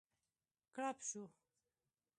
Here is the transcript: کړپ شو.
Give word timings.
کړپ 0.75 0.97
شو. 1.09 1.23